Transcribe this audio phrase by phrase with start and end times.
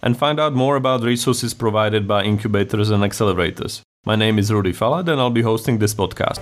[0.00, 3.80] and find out more about resources provided by incubators and accelerators.
[4.04, 6.38] My name is Rudy Falat, and I'll be hosting this podcast.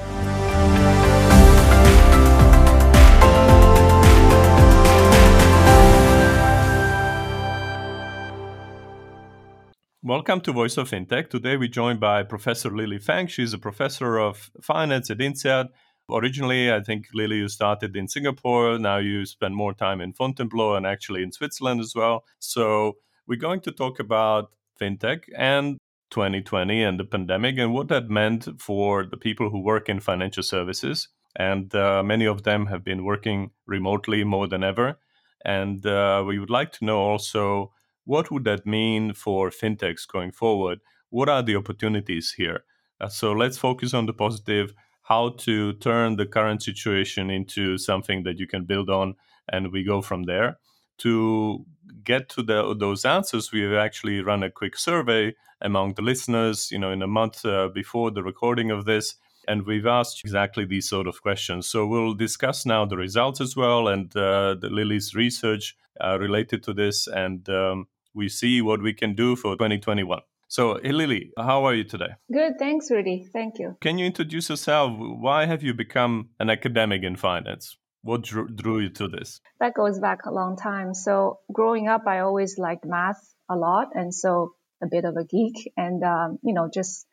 [10.03, 11.31] Welcome to Voice of FinTech.
[11.31, 13.27] Today we're joined by Professor Lily Fang.
[13.27, 15.69] She's a professor of finance at INSEAD.
[16.09, 18.79] Originally, I think Lily, you started in Singapore.
[18.79, 22.25] Now you spend more time in Fontainebleau and actually in Switzerland as well.
[22.39, 25.79] So we're going to talk about fintech and
[26.11, 30.43] 2020 and the pandemic and what that meant for the people who work in financial
[30.43, 31.09] services.
[31.35, 34.99] And uh, many of them have been working remotely more than ever.
[35.45, 37.73] And uh, we would like to know also
[38.05, 40.81] what would that mean for fintechs going forward?
[41.11, 42.65] What are the opportunities here?
[43.01, 48.23] Uh, so let's focus on the positive, how to turn the current situation into something
[48.23, 49.15] that you can build on,
[49.49, 50.59] and we go from there.
[50.99, 51.65] To
[52.05, 56.71] get to the, those answers, we have actually run a quick survey among the listeners,
[56.71, 59.17] you know, in a month uh, before the recording of this.
[59.49, 61.69] And we've asked exactly these sort of questions.
[61.69, 66.63] So we'll discuss now the results as well and uh, the Lily's research uh, related
[66.65, 67.07] to this.
[67.07, 70.21] And um, we see what we can do for 2021.
[70.49, 72.15] So, Lily, how are you today?
[72.33, 73.29] Good, thanks, Rudy.
[73.33, 73.77] Thank you.
[73.81, 74.93] Can you introduce yourself?
[74.97, 77.77] Why have you become an academic in finance?
[78.07, 79.41] What drew, drew you to this?
[79.61, 80.95] That goes back a long time.
[80.95, 84.53] So, growing up, I always liked math a lot, and so
[84.83, 87.07] a bit of a geek, and um, you know, just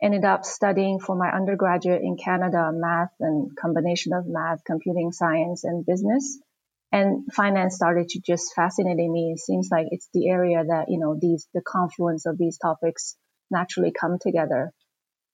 [0.00, 5.64] ended up studying for my undergraduate in Canada math and combination of math, computing science,
[5.64, 6.38] and business
[6.92, 9.32] and finance started to just fascinate me.
[9.34, 13.16] It seems like it's the area that, you know, these, the confluence of these topics
[13.50, 14.72] naturally come together.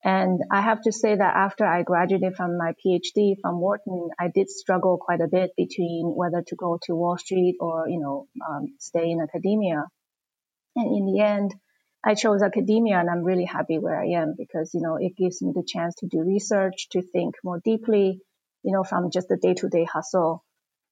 [0.05, 4.29] And I have to say that after I graduated from my PhD from Wharton, I
[4.35, 8.27] did struggle quite a bit between whether to go to Wall Street or, you know,
[8.49, 9.85] um, stay in academia.
[10.75, 11.55] And in the end,
[12.05, 15.41] I chose academia and I'm really happy where I am because, you know, it gives
[15.41, 18.21] me the chance to do research, to think more deeply,
[18.65, 20.43] you know, from just the day to day hustle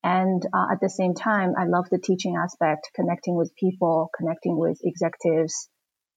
[0.02, 4.56] and uh, at the same time, I love the teaching aspect, connecting with people, connecting
[4.56, 5.68] with executives,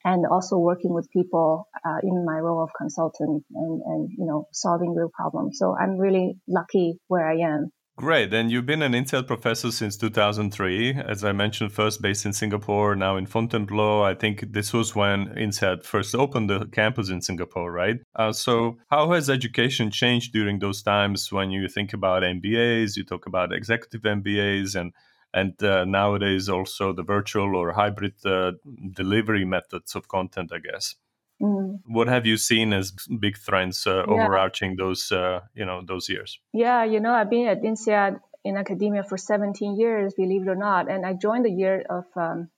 [0.04, 4.48] and also working with people uh, in my role of consultant and, and, you know,
[4.52, 5.58] solving real problems.
[5.60, 7.72] So I'm really lucky where I am.
[7.96, 8.34] Great.
[8.34, 10.96] And you've been an INSEAD professor since 2003.
[10.96, 14.02] As I mentioned, first based in Singapore, now in Fontainebleau.
[14.02, 17.98] I think this was when INSEAD first opened the campus in Singapore, right?
[18.16, 23.06] Uh, so, how has education changed during those times when you think about MBAs, you
[23.06, 24.92] talk about executive MBAs, and
[25.34, 28.52] and uh, nowadays also the virtual or hybrid uh,
[28.92, 30.96] delivery methods of content, I guess.
[31.42, 31.80] Mm.
[31.86, 34.14] What have you seen as big trends uh, yeah.
[34.14, 36.40] overarching those uh, you know those years?
[36.54, 40.56] Yeah, you know, I've been at INSEAD in academia for 17 years, believe it or
[40.56, 42.50] not, and I joined the year of um,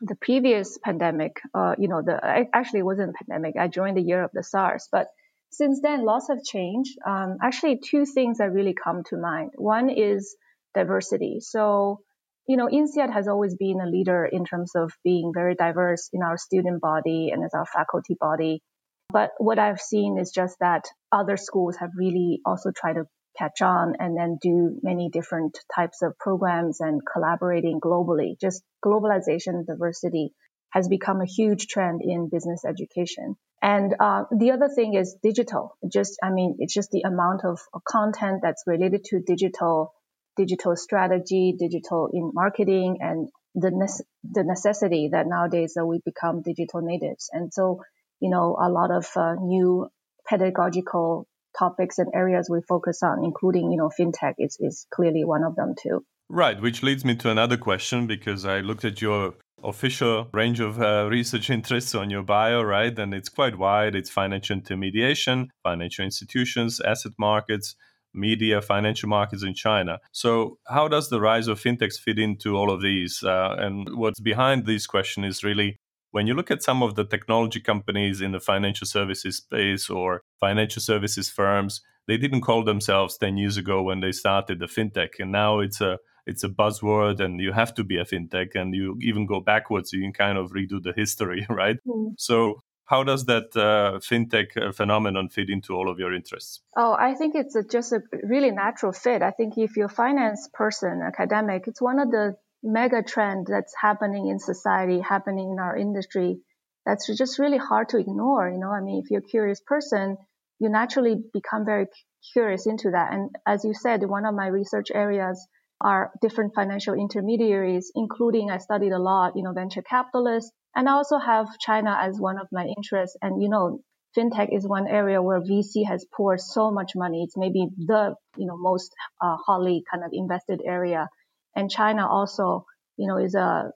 [0.00, 1.40] the previous pandemic.
[1.54, 2.18] Uh, you know, the
[2.52, 3.56] actually it wasn't a pandemic.
[3.56, 5.08] I joined the year of the SARS, but
[5.50, 6.98] since then lots have changed.
[7.06, 9.52] Um, actually, two things that really come to mind.
[9.56, 10.36] One is
[10.74, 11.38] diversity.
[11.40, 12.00] So
[12.46, 16.22] you know, INSEAD has always been a leader in terms of being very diverse in
[16.22, 18.62] our student body and as our faculty body.
[19.10, 23.06] But what I've seen is just that other schools have really also tried to
[23.36, 28.38] catch on and then do many different types of programs and collaborating globally.
[28.40, 30.32] Just globalization, diversity
[30.70, 33.36] has become a huge trend in business education.
[33.62, 35.76] And uh, the other thing is digital.
[35.90, 39.94] Just, I mean, it's just the amount of content that's related to digital
[40.36, 46.42] digital strategy, digital in marketing, and the ne- the necessity that nowadays that we become
[46.42, 47.30] digital natives.
[47.32, 47.82] And so,
[48.20, 49.88] you know, a lot of uh, new
[50.28, 51.26] pedagogical
[51.56, 55.54] topics and areas we focus on, including, you know, fintech is, is clearly one of
[55.56, 56.04] them too.
[56.28, 60.80] Right, which leads me to another question because I looked at your official range of
[60.80, 62.98] uh, research interests on your bio, right?
[62.98, 63.94] And it's quite wide.
[63.94, 67.76] It's financial intermediation, financial institutions, asset markets,
[68.14, 69.98] media, financial markets in China.
[70.12, 73.22] So, how does the rise of fintechs fit into all of these?
[73.22, 75.76] Uh, and what's behind this question is really
[76.12, 80.22] when you look at some of the technology companies in the financial services space or
[80.38, 85.18] financial services firms, they didn't call themselves 10 years ago when they started the fintech.
[85.18, 88.74] And now it's a it's a buzzword and you have to be a fintech and
[88.74, 92.12] you even go backwards you can kind of redo the history right mm.
[92.16, 96.60] so How does that uh, fintech uh, phenomenon fit into all of your interests?
[96.76, 99.22] Oh, I think it's a, just a really natural fit.
[99.22, 103.74] I think if you're a finance person, academic, it's one of the mega trend that's
[103.80, 106.40] happening in society, happening in our industry.
[106.84, 108.50] That's just really hard to ignore.
[108.50, 110.18] You know, I mean, if you're a curious person,
[110.58, 111.86] you naturally become very
[112.32, 113.12] curious into that.
[113.12, 115.46] And as you said, one of my research areas
[115.80, 120.92] are different financial intermediaries, including I studied a lot, you know, venture capitalists, and I
[120.92, 123.16] also have China as one of my interests.
[123.22, 123.80] And, you know,
[124.16, 127.22] fintech is one area where VC has poured so much money.
[127.22, 131.08] It's maybe the, you know, most uh, hotly kind of invested area.
[131.54, 132.64] And China also,
[132.96, 133.72] you know, is a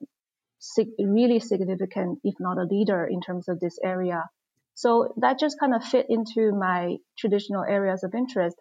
[0.99, 4.25] really significant, if not a leader in terms of this area.
[4.73, 8.55] So that just kind of fit into my traditional areas of interest.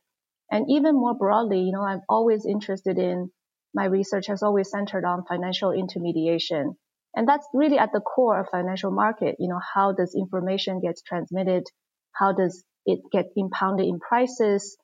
[0.50, 3.30] And even more broadly, you know, I'm always interested in
[3.74, 6.76] my research has always centered on financial intermediation.
[7.18, 9.34] And that's really at the core of financial market.
[9.40, 11.64] You know, how does information get transmitted?
[12.12, 14.76] How does it get impounded in prices?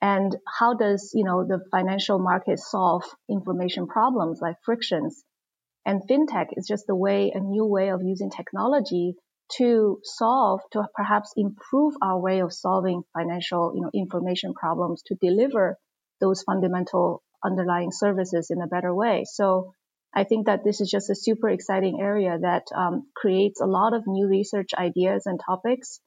[0.00, 5.24] And how does, you know, the financial market solve information problems like frictions?
[5.84, 9.16] And fintech is just a way, a new way of using technology
[9.56, 15.16] to solve, to perhaps improve our way of solving financial, you know, information problems to
[15.16, 15.76] deliver
[16.20, 19.24] those fundamental underlying services in a better way.
[19.26, 19.72] So
[20.14, 23.94] I think that this is just a super exciting area that um, creates a lot
[23.94, 26.00] of new research ideas and topics.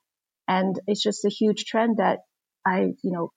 [0.48, 2.20] And it's just a huge trend that
[2.66, 3.32] I, you know,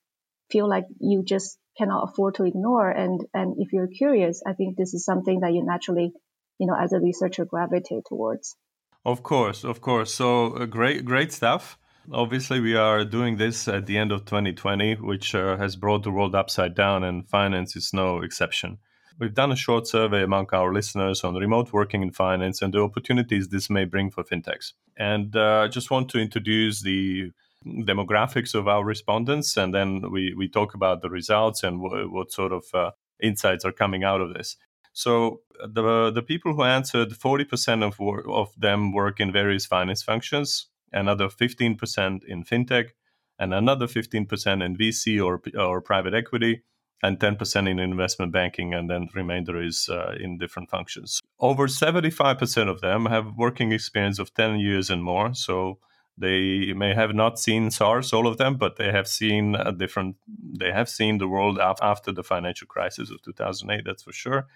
[0.51, 2.91] feel like you just cannot afford to ignore.
[2.91, 6.13] And, and if you're curious, I think this is something that you naturally,
[6.59, 8.57] you know, as a researcher gravitate towards.
[9.05, 10.13] Of course, of course.
[10.13, 11.79] So uh, great, great stuff.
[12.13, 16.11] Obviously, we are doing this at the end of 2020, which uh, has brought the
[16.11, 18.79] world upside down, and finance is no exception.
[19.19, 22.81] We've done a short survey among our listeners on remote working in finance and the
[22.81, 24.75] opportunities this may bring for fintechs.
[24.97, 27.33] And uh, I just want to introduce the
[27.67, 32.31] demographics of our respondents, and then we, we talk about the results and w- what
[32.31, 34.57] sort of uh, insights are coming out of this.
[34.93, 40.03] So the the people who answered, forty percent of of them work in various finance
[40.03, 42.91] functions, another fifteen percent in fintech,
[43.39, 46.63] and another fifteen percent in VC or or private equity,
[47.03, 51.21] and ten percent in investment banking, and then the remainder is uh, in different functions.
[51.41, 55.35] Over seventy five percent of them have working experience of ten years and more.
[55.35, 55.79] So
[56.17, 60.17] they may have not seen SARS, all of them, but they have seen a different.
[60.59, 63.83] They have seen the world after the financial crisis of two thousand eight.
[63.85, 64.49] That's for sure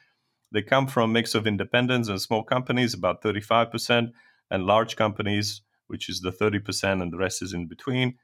[0.53, 4.13] they come from mix of independents and small companies, about 35%,
[4.51, 8.19] and large companies, which is the 30%, and the rest is in between.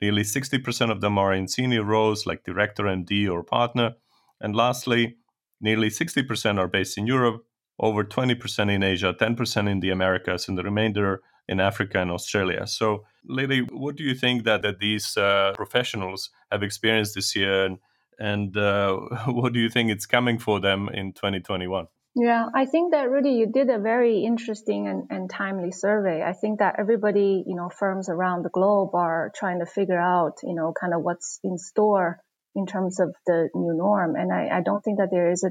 [0.00, 3.94] Nearly 60% of them are in senior roles like director, MD, or partner.
[4.40, 5.16] And lastly,
[5.60, 7.44] nearly 60% are based in Europe,
[7.80, 12.66] over 20% in Asia, 10% in the Americas, and the remainder in Africa and Australia.
[12.66, 17.64] So, Lily, what do you think that, that these uh, professionals have experienced this year?
[17.64, 17.78] And
[18.18, 18.96] and uh,
[19.26, 21.86] what do you think it's coming for them in 2021?
[22.20, 26.20] Yeah, I think that really you did a very interesting and, and timely survey.
[26.20, 30.38] I think that everybody, you know, firms around the globe are trying to figure out,
[30.42, 32.18] you know, kind of what's in store
[32.56, 34.16] in terms of the new norm.
[34.16, 35.50] And I, I don't think that there is a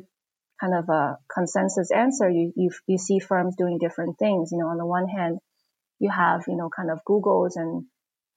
[0.59, 2.29] kind of a consensus answer.
[2.29, 4.49] You, you, you see firms doing different things.
[4.51, 5.39] You know, on the one hand,
[5.99, 7.85] you have, you know, kind of Google's and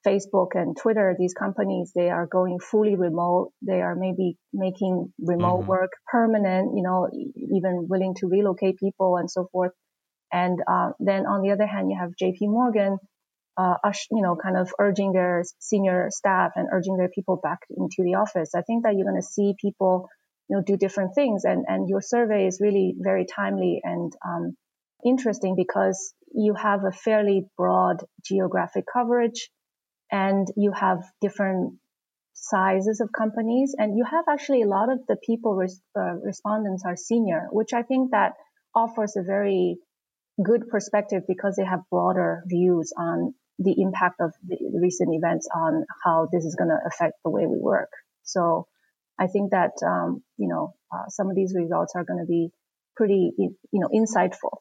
[0.07, 3.53] Facebook and Twitter, these companies, they are going fully remote.
[3.63, 5.69] They are maybe making remote mm-hmm.
[5.69, 9.73] work permanent, you know, even willing to relocate people and so forth.
[10.33, 12.99] And uh, then on the other hand, you have JP Morgan,
[13.57, 13.75] uh,
[14.11, 18.15] you know, kind of urging their senior staff and urging their people back into the
[18.15, 18.55] office.
[18.55, 20.09] I think that you're going to see people,
[20.49, 21.45] you know, do different things.
[21.45, 24.57] And, and your survey is really very timely and um,
[25.05, 29.51] interesting because you have a fairly broad geographic coverage
[30.11, 31.75] and you have different
[32.33, 36.85] sizes of companies and you have actually a lot of the people res- uh, respondents
[36.87, 38.33] are senior which i think that
[38.75, 39.77] offers a very
[40.43, 45.85] good perspective because they have broader views on the impact of the recent events on
[46.05, 47.91] how this is going to affect the way we work.
[48.23, 48.67] So
[49.19, 52.49] i think that um, you know uh, some of these results are going to be
[52.97, 54.59] pretty you know insightful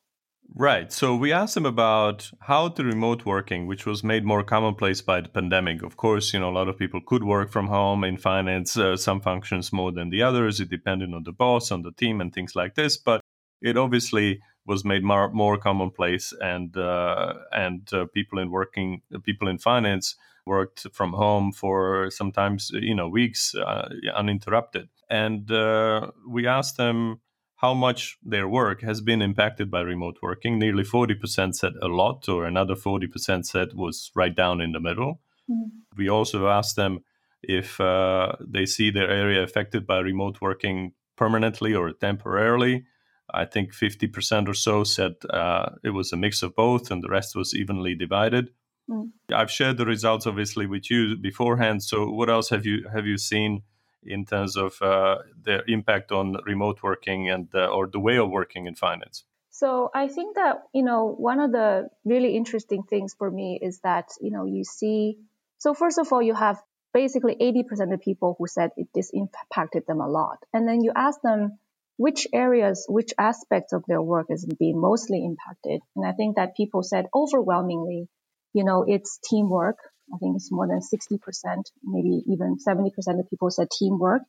[0.55, 0.91] Right.
[0.91, 5.21] So we asked them about how the remote working, which was made more commonplace by
[5.21, 5.83] the pandemic.
[5.83, 8.97] Of course, you know, a lot of people could work from home in finance, uh,
[8.97, 10.59] some functions more than the others.
[10.59, 12.97] It depended on the boss, on the team, and things like this.
[12.97, 13.21] But
[13.61, 19.47] it obviously was made more, more commonplace, and uh, and uh, people in working, people
[19.47, 20.15] in finance
[20.45, 24.89] worked from home for sometimes you know weeks uh, uninterrupted.
[25.09, 27.21] And uh, we asked them
[27.59, 30.57] how much their work has been impacted by remote working.
[30.57, 35.19] Nearly 40% said a lot, or another 40% said was right down in the middle.
[35.51, 35.69] Mm.
[35.97, 36.99] We also asked them
[37.43, 42.85] if uh, they see their area affected by remote working permanently or temporarily.
[43.33, 47.09] I think 50% or so said uh, it was a mix of both, and the
[47.09, 48.51] rest was evenly divided.
[48.89, 49.09] Mm.
[49.35, 51.83] I've shared the results obviously with you beforehand.
[51.83, 53.63] So, what else have you have you seen
[54.03, 58.29] in terms of uh, the impact on remote working and uh, or the way of
[58.29, 59.23] working in finance?
[59.51, 63.79] So I think that you know one of the really interesting things for me is
[63.83, 65.17] that you know you see.
[65.57, 66.61] So first of all, you have
[66.93, 70.91] basically 80% of people who said it, this impacted them a lot, and then you
[70.95, 71.59] ask them
[71.97, 76.55] which areas, which aspects of their work is being mostly impacted, and I think that
[76.55, 78.07] people said overwhelmingly,
[78.53, 79.77] you know, it's teamwork,
[80.13, 84.21] I think it's more than 60%, maybe even 70% of people said teamwork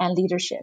[0.00, 0.62] and leadership.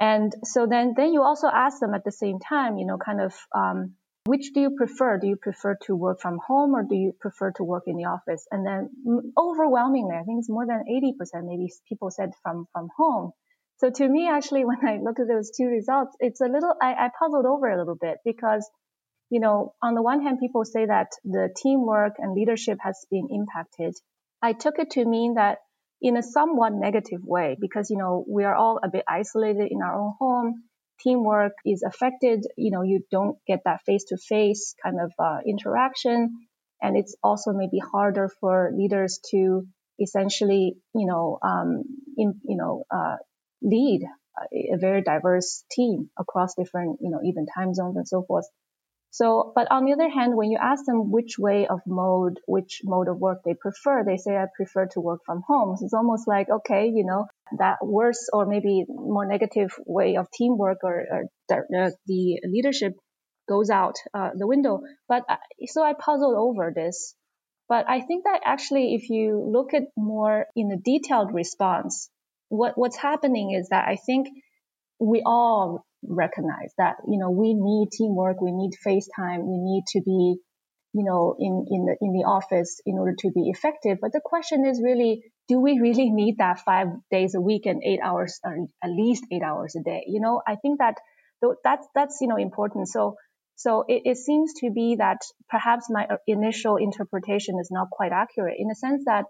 [0.00, 3.20] And so then, then you also ask them at the same time, you know, kind
[3.20, 3.94] of, um,
[4.26, 5.18] which do you prefer?
[5.18, 8.04] Do you prefer to work from home or do you prefer to work in the
[8.04, 8.46] office?
[8.50, 8.90] And then
[9.38, 13.32] overwhelmingly, I think it's more than 80% maybe people said from, from home.
[13.78, 16.94] So to me, actually, when I look at those two results, it's a little, I,
[16.94, 18.68] I puzzled over a little bit because
[19.34, 23.26] you know, on the one hand, people say that the teamwork and leadership has been
[23.32, 23.96] impacted.
[24.40, 25.58] I took it to mean that
[26.00, 29.82] in a somewhat negative way because, you know, we are all a bit isolated in
[29.82, 30.62] our own home.
[31.00, 32.46] Teamwork is affected.
[32.56, 36.46] You know, you don't get that face to face kind of uh, interaction.
[36.80, 39.66] And it's also maybe harder for leaders to
[40.00, 41.82] essentially, you know, um,
[42.16, 43.16] in, you know, uh,
[43.62, 44.02] lead
[44.72, 48.46] a very diverse team across different, you know, even time zones and so forth.
[49.14, 52.80] So, but on the other hand, when you ask them which way of mode, which
[52.82, 55.76] mode of work they prefer, they say, I prefer to work from home.
[55.76, 57.26] So it's almost like, okay, you know,
[57.58, 62.94] that worse or maybe more negative way of teamwork or, or the, the, leadership
[63.48, 64.80] goes out uh, the window.
[65.08, 67.14] But uh, so I puzzled over this.
[67.68, 72.10] But I think that actually, if you look at more in a detailed response,
[72.48, 74.26] what, what's happening is that I think
[74.98, 80.00] we all recognize that, you know, we need teamwork, we need FaceTime, we need to
[80.02, 80.36] be,
[80.92, 83.98] you know, in, in the, in the office in order to be effective.
[84.00, 87.82] But the question is really, do we really need that five days a week and
[87.84, 90.04] eight hours, or at least eight hours a day?
[90.06, 90.94] You know, I think that
[91.62, 92.88] that's, that's, you know, important.
[92.88, 93.16] So,
[93.56, 95.18] so it, it seems to be that
[95.48, 99.24] perhaps my uh, initial interpretation is not quite accurate in the sense that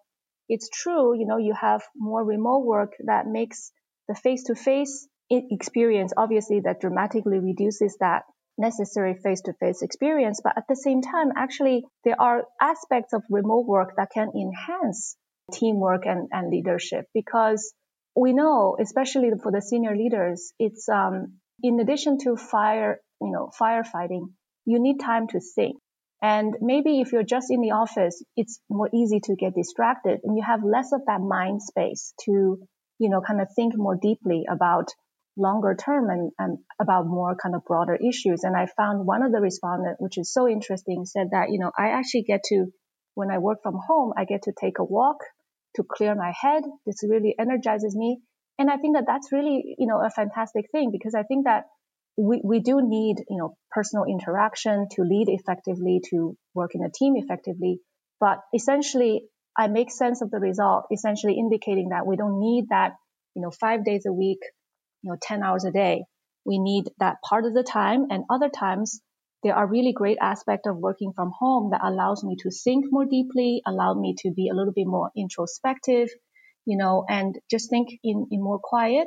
[0.48, 3.72] it's true, you know, you have more remote work that makes
[4.08, 8.22] the face to face experience, obviously that dramatically reduces that
[8.56, 10.40] necessary face-to-face experience.
[10.42, 15.16] But at the same time, actually, there are aspects of remote work that can enhance
[15.52, 17.74] teamwork and, and leadership because
[18.16, 23.50] we know, especially for the senior leaders, it's, um, in addition to fire, you know,
[23.60, 24.28] firefighting,
[24.64, 25.76] you need time to think.
[26.22, 30.36] And maybe if you're just in the office, it's more easy to get distracted and
[30.36, 32.58] you have less of that mind space to,
[32.98, 34.86] you know, kind of think more deeply about
[35.36, 38.44] longer term and, and about more kind of broader issues.
[38.44, 41.72] And I found one of the respondents, which is so interesting, said that, you know,
[41.76, 42.66] I actually get to,
[43.14, 45.18] when I work from home, I get to take a walk
[45.76, 46.62] to clear my head.
[46.86, 48.20] This really energizes me.
[48.58, 51.64] And I think that that's really, you know, a fantastic thing because I think that
[52.16, 56.90] we, we do need, you know, personal interaction to lead effectively, to work in a
[56.90, 57.80] team effectively.
[58.20, 59.24] But essentially,
[59.58, 62.92] I make sense of the result, essentially indicating that we don't need that,
[63.34, 64.38] you know, five days a week
[65.04, 66.04] you know, 10 hours a day.
[66.44, 69.00] We need that part of the time and other times
[69.44, 73.04] there are really great aspects of working from home that allows me to think more
[73.04, 76.08] deeply, allow me to be a little bit more introspective,
[76.64, 79.06] you know, and just think in, in more quiet.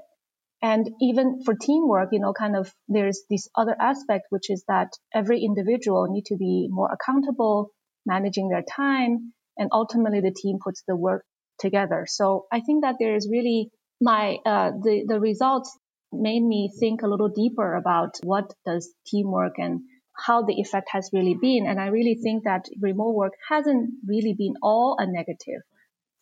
[0.62, 4.90] And even for teamwork, you know, kind of there's this other aspect, which is that
[5.14, 7.72] every individual need to be more accountable,
[8.06, 11.26] managing their time, and ultimately the team puts the work
[11.60, 12.06] together.
[12.08, 15.76] So I think that there is really my uh, the the results
[16.12, 19.82] made me think a little deeper about what does teamwork and
[20.26, 21.66] how the effect has really been.
[21.68, 25.62] And I really think that remote work hasn't really been all a negative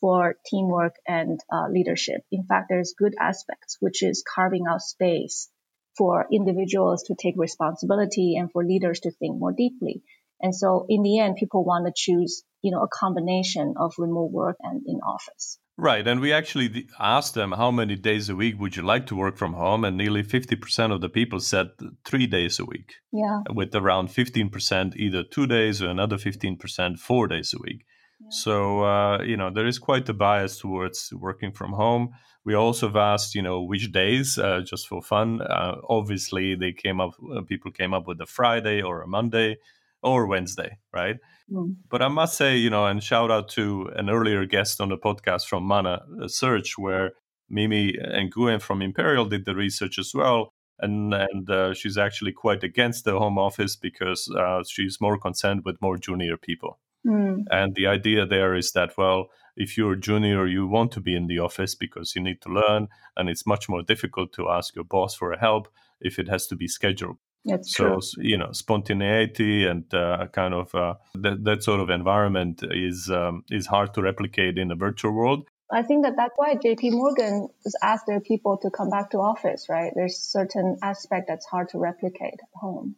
[0.01, 2.21] for teamwork and uh, leadership.
[2.31, 5.49] In fact, there's good aspects, which is carving out space
[5.97, 10.03] for individuals to take responsibility and for leaders to think more deeply.
[10.41, 14.31] And so in the end, people want to choose, you know, a combination of remote
[14.31, 15.57] work and in office.
[15.77, 16.07] Right.
[16.07, 19.35] And we actually asked them how many days a week would you like to work
[19.35, 19.83] from home?
[19.83, 21.71] And nearly 50% of the people said
[22.05, 22.95] three days a week.
[23.11, 23.41] Yeah.
[23.53, 27.85] With around 15% either two days or another 15% four days a week.
[28.21, 28.27] Yeah.
[28.29, 32.11] So, uh, you know, there is quite a bias towards working from home.
[32.45, 35.41] We also asked, you know, which days, uh, just for fun.
[35.41, 39.57] Uh, obviously, they came up, uh, people came up with a Friday or a Monday
[40.01, 41.17] or Wednesday, right?
[41.51, 41.75] Mm.
[41.89, 44.97] But I must say, you know, and shout out to an earlier guest on the
[44.97, 47.11] podcast from Mana Search, where
[47.49, 50.53] Mimi and Nguyen from Imperial did the research as well.
[50.79, 55.61] And, and uh, she's actually quite against the home office because uh, she's more concerned
[55.63, 56.79] with more junior people.
[57.05, 57.43] Mm.
[57.49, 61.15] And the idea there is that, well, if you're a junior, you want to be
[61.15, 64.75] in the office because you need to learn, and it's much more difficult to ask
[64.75, 65.69] your boss for help
[66.01, 67.17] if it has to be scheduled.
[67.45, 68.01] That's so true.
[68.17, 73.43] you know, spontaneity and uh, kind of uh, that that sort of environment is um,
[73.49, 75.47] is hard to replicate in a virtual world.
[75.71, 76.91] I think that that's why J.P.
[76.91, 79.67] Morgan has asked their people to come back to office.
[79.69, 79.91] Right?
[79.95, 82.95] There's certain aspect that's hard to replicate at home.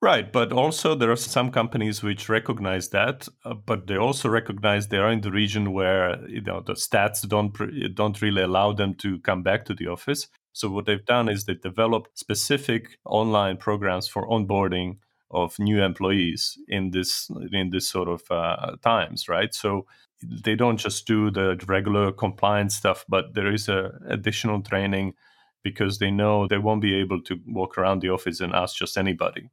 [0.00, 4.86] Right, but also there are some companies which recognize that, uh, but they also recognize
[4.86, 7.52] they are in the region where you know the stats don't
[7.96, 10.28] don't really allow them to come back to the office.
[10.58, 14.96] So what they've done is they've developed specific online programs for onboarding
[15.30, 19.54] of new employees in this in this sort of uh, times, right?
[19.54, 19.86] So
[20.20, 25.14] they don't just do the regular compliance stuff, but there is a additional training
[25.62, 28.98] because they know they won't be able to walk around the office and ask just
[28.98, 29.50] anybody.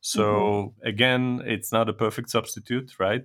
[0.00, 0.88] So mm-hmm.
[0.88, 3.22] again, it's not a perfect substitute, right?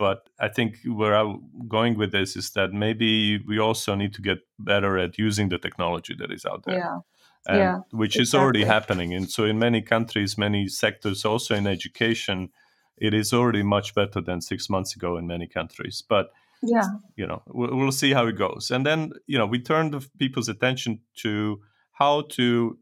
[0.00, 4.22] But I think where I'm going with this is that maybe we also need to
[4.22, 6.78] get better at using the technology that is out there.
[6.78, 6.98] Yeah.
[7.46, 8.22] And, yeah, which exactly.
[8.22, 9.14] is already happening.
[9.14, 12.48] And so in many countries, many sectors, also in education,
[12.96, 16.02] it is already much better than six months ago in many countries.
[16.08, 16.30] But
[16.62, 18.70] yeah, you know, we'll, we'll see how it goes.
[18.70, 21.60] And then, you know, we turn the people's attention to
[21.92, 22.78] how to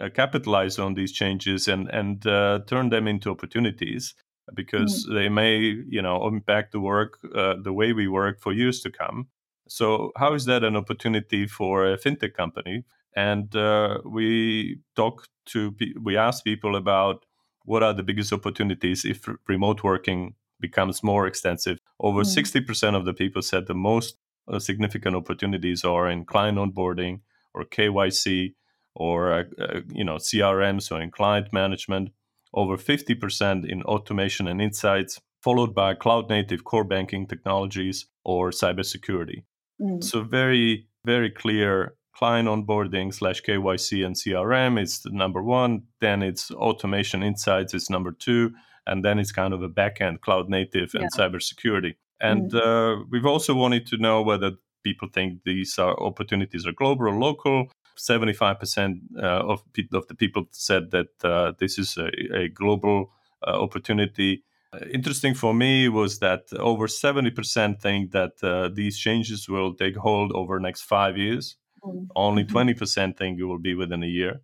[0.00, 4.14] uh, capitalize on these changes and and uh, turn them into opportunities
[4.54, 5.14] because mm.
[5.14, 8.90] they may you know impact the work uh, the way we work for years to
[8.90, 9.28] come
[9.68, 12.84] so how is that an opportunity for a fintech company
[13.16, 17.24] and uh, we talk to we ask people about
[17.64, 22.66] what are the biggest opportunities if remote working becomes more extensive over mm.
[22.66, 24.16] 60% of the people said the most
[24.48, 27.20] uh, significant opportunities are in client onboarding
[27.54, 28.54] or kyc
[28.94, 32.10] or uh, uh, you know CRM, so in client management,
[32.54, 39.44] over 50% in automation and insights, followed by cloud native core banking technologies or cybersecurity.
[39.80, 40.02] Mm.
[40.02, 45.82] So very very clear client onboarding slash KYC and CRM is the number one.
[46.00, 48.52] Then it's automation insights is number two,
[48.86, 51.18] and then it's kind of a backend cloud native and yeah.
[51.18, 51.94] cybersecurity.
[52.20, 52.60] And mm.
[53.00, 54.52] uh, we've also wanted to know whether
[54.84, 60.44] people think these are opportunities are global or local 75% uh, of, of the people
[60.50, 63.10] said that uh, this is a, a global
[63.46, 64.44] uh, opportunity.
[64.92, 70.58] interesting for me was that over 70% think that these changes will take hold over
[70.58, 71.56] the next five years.
[71.84, 72.04] Mm-hmm.
[72.14, 74.42] Only 20% think it will be within a year.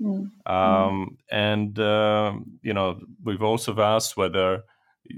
[0.00, 0.52] Mm-hmm.
[0.52, 4.62] Um, and uh, you know, we've also asked whether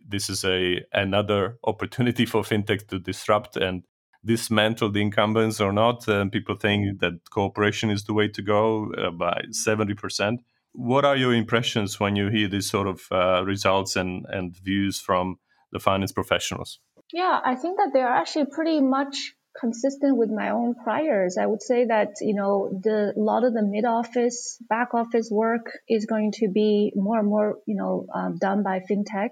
[0.09, 3.85] this is a another opportunity for fintech to disrupt and
[4.25, 6.07] dismantle the incumbents or not.
[6.31, 10.39] People think that cooperation is the way to go uh, by 70%.
[10.73, 15.01] What are your impressions when you hear these sort of uh, results and, and views
[15.01, 15.39] from
[15.71, 16.79] the finance professionals?
[17.13, 21.37] Yeah, I think that they're actually pretty much consistent with my own priors.
[21.39, 25.29] I would say that, you know, the, a lot of the mid office, back office
[25.31, 29.31] work is going to be more and more, you know, um, done by fintech.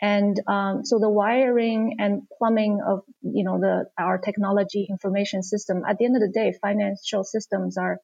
[0.00, 5.82] And um, so the wiring and plumbing of you know the our technology information system.
[5.88, 8.00] At the end of the day, financial systems are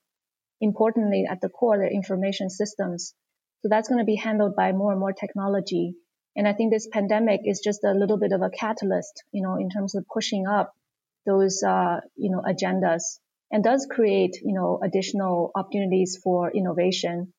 [0.60, 3.14] importantly at the core they're information systems.
[3.62, 5.94] So that's going to be handled by more and more technology.
[6.36, 9.56] And I think this pandemic is just a little bit of a catalyst, you know,
[9.56, 10.72] in terms of pushing up
[11.28, 13.18] those uh, you know agendas
[13.50, 17.32] and does create you know additional opportunities for innovation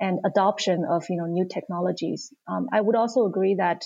[0.00, 2.32] and adoption of you know new technologies.
[2.48, 3.82] Um, I would also agree that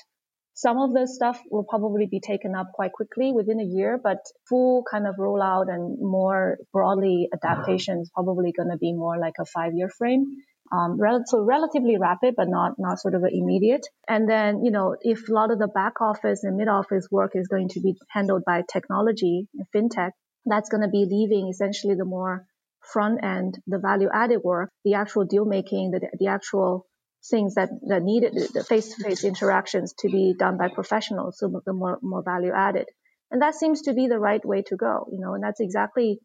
[0.55, 4.19] some of the stuff will probably be taken up quite quickly within a year, but
[4.49, 9.35] full kind of rollout and more broadly adaptation is probably going to be more like
[9.39, 10.27] a five year frame.
[10.73, 13.87] Um, rel- so relatively rapid, but not, not sort of immediate.
[14.09, 17.33] And then, you know, if a lot of the back office and mid office work
[17.35, 20.11] is going to be handled by technology, and fintech,
[20.45, 22.47] that's going to be leaving essentially the more
[22.93, 26.87] front end, the value added work, the actual deal making, the, the actual
[27.31, 31.99] things that, that needed the face-to-face interactions to be done by professionals, so the more,
[32.03, 32.87] more value added.
[33.31, 36.21] And that seems to be the right way to go, you know, and that's exactly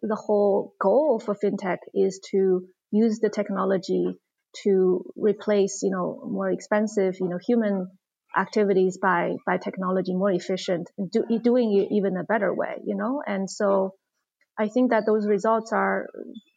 [0.00, 4.14] the whole goal for fintech is to use the technology
[4.62, 7.88] to replace, you know, more expensive, you know, human
[8.36, 12.96] activities by, by technology more efficient and do, doing it even a better way, you
[12.96, 13.22] know?
[13.26, 13.94] And so
[14.58, 16.08] I think that those results are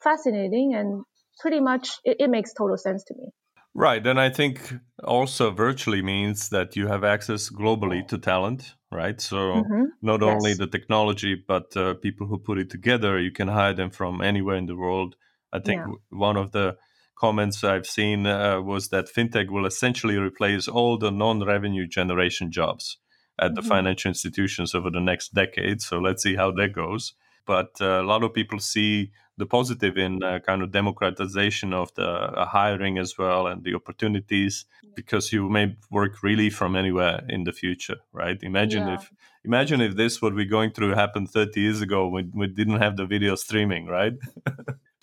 [0.04, 1.04] fascinating and
[1.40, 3.30] pretty much it, it makes total sense to me.
[3.74, 4.06] Right.
[4.06, 9.20] And I think also virtually means that you have access globally to talent, right?
[9.22, 9.84] So mm-hmm.
[10.02, 10.30] not yes.
[10.30, 14.22] only the technology, but uh, people who put it together, you can hire them from
[14.22, 15.16] anywhere in the world.
[15.54, 15.94] I think yeah.
[16.10, 16.76] one of the
[17.18, 22.52] comments I've seen uh, was that fintech will essentially replace all the non revenue generation
[22.52, 22.98] jobs
[23.40, 23.56] at mm-hmm.
[23.56, 25.82] the financial institutions over the next decade.
[25.82, 27.14] So let's see how that goes.
[27.46, 31.94] But uh, a lot of people see the positive in uh, kind of democratization of
[31.96, 37.22] the uh, hiring as well and the opportunities because you may work really from anywhere
[37.30, 38.38] in the future right?
[38.44, 38.96] Imagine yeah.
[38.96, 39.12] if
[39.44, 42.98] imagine if this what we're going through happened 30 years ago when we didn't have
[42.98, 44.14] the video streaming right?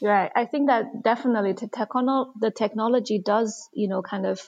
[0.00, 0.30] Right.
[0.36, 4.40] I think that definitely the, techno- the technology does you know kind of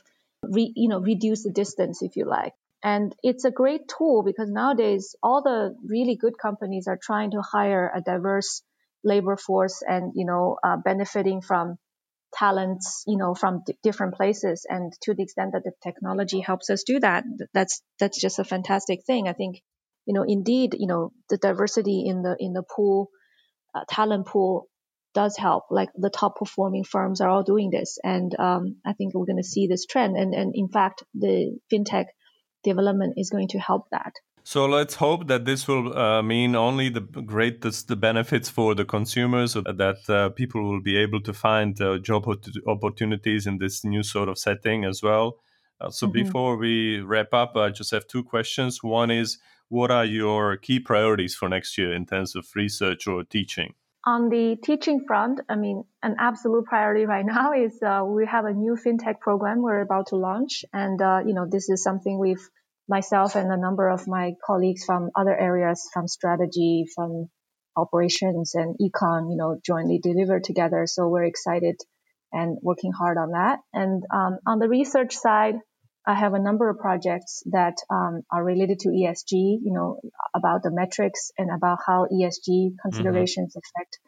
[0.43, 4.51] re- you know reduce the distance if you like and it's a great tool because
[4.51, 8.63] nowadays all the really good companies are trying to hire a diverse
[9.05, 11.77] labor force and you know uh, benefiting from
[12.33, 14.67] talents you know from d- different places.
[14.69, 18.45] And to the extent that the technology helps us do that that's that's just a
[18.45, 19.29] fantastic thing.
[19.29, 19.63] I think
[20.07, 23.11] you know indeed you know the diversity in the in the pool
[23.75, 24.69] uh, talent pool
[25.13, 25.65] does help.
[25.71, 27.99] Like the top performing firms are all doing this.
[28.03, 30.17] And um, i think we're going to see this trend.
[30.17, 32.07] And and in fact the fintech
[32.63, 36.89] development is going to help that so let's hope that this will uh, mean only
[36.89, 41.33] the greatest the benefits for the consumers, so that uh, people will be able to
[41.33, 42.27] find uh, job
[42.67, 45.37] opportunities in this new sort of setting as well.
[45.81, 46.25] Uh, so mm-hmm.
[46.25, 48.83] before we wrap up, I just have two questions.
[48.83, 53.25] One is, what are your key priorities for next year in terms of research or
[53.25, 53.75] teaching?
[54.07, 58.45] On the teaching front, I mean, an absolute priority right now is uh, we have
[58.45, 62.19] a new fintech program we're about to launch, and uh, you know this is something
[62.19, 62.49] we've
[62.89, 67.29] myself and a number of my colleagues from other areas, from strategy, from
[67.77, 70.87] operations and econ, you know, jointly deliver together.
[70.87, 71.77] So we're excited
[72.33, 73.61] and working hard on that.
[73.73, 75.55] And um, on the research side,
[76.11, 80.01] I have a number of projects that um, are related to ESG, you know,
[80.35, 83.61] about the metrics and about how ESG considerations mm-hmm.
[83.63, 83.99] affect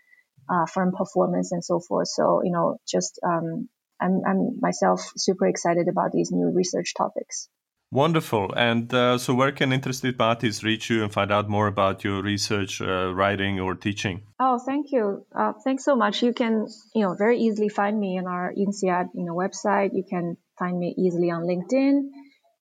[0.50, 2.08] uh, firm performance and so forth.
[2.08, 3.68] So, you know, just um,
[4.00, 7.48] I'm, I'm myself super excited about these new research topics.
[7.92, 8.52] Wonderful.
[8.56, 12.22] And uh, so, where can interested parties reach you and find out more about your
[12.22, 14.22] research, uh, writing, or teaching?
[14.40, 15.26] Oh, thank you.
[15.38, 16.22] Uh, thanks so much.
[16.22, 19.90] You can, you know, very easily find me on our INSEAD, you know, website.
[19.92, 21.94] You can find me easily on LinkedIn.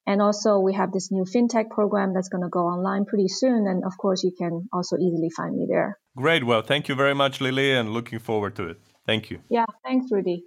[0.08, 3.68] And also, we have this new fintech program that's going to go online pretty soon.
[3.68, 6.00] And of course, you can also easily find me there.
[6.18, 6.44] Great.
[6.44, 8.78] Well, thank you very much, Lily, and looking forward to it.
[9.06, 9.40] Thank you.
[9.50, 9.66] Yeah.
[9.86, 10.46] Thanks, Rudy.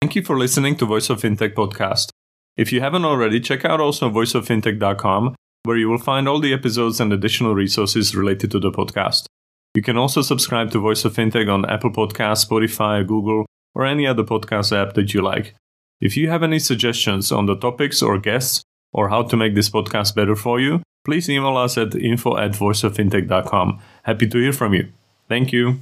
[0.00, 2.08] Thank you for listening to Voice of Fintech podcast.
[2.56, 7.00] If you haven't already, check out also voiceoffintech.com, where you will find all the episodes
[7.00, 9.26] and additional resources related to the podcast.
[9.74, 14.06] You can also subscribe to Voice of Fintech on Apple Podcasts, Spotify, Google, or any
[14.06, 15.54] other podcast app that you like.
[16.00, 18.62] If you have any suggestions on the topics or guests,
[18.94, 22.52] or how to make this podcast better for you, please email us at info at
[22.52, 23.80] voiceoffintech.com.
[24.04, 24.88] Happy to hear from you.
[25.28, 25.80] Thank you.